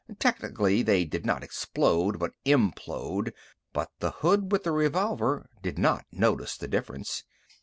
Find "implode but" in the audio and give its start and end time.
2.43-3.91